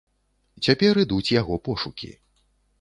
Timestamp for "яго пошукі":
1.41-2.13